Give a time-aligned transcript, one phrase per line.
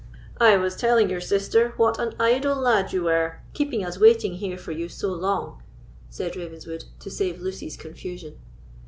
[0.39, 4.57] "I was telling your sister what an idle lad you were, keeping us waiting here
[4.57, 5.61] for you so long,"
[6.09, 8.39] said Ravenswood, to save Lucy's confusion.